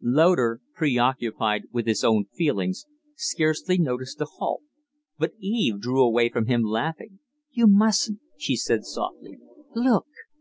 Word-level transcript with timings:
Loder, 0.00 0.60
preoccupied 0.76 1.62
with 1.72 1.88
his 1.88 2.04
own 2.04 2.26
feelings, 2.26 2.86
scarcely 3.16 3.78
noticed 3.78 4.18
the 4.18 4.26
halt, 4.26 4.62
but 5.18 5.32
Eve 5.40 5.80
drew 5.80 6.04
away 6.04 6.28
from 6.28 6.46
him 6.46 6.62
laughing. 6.62 7.18
"You 7.50 7.66
mustn't!" 7.66 8.20
she 8.36 8.54
said, 8.54 8.84
softly. 8.84 9.38
"Look!" 9.74 10.06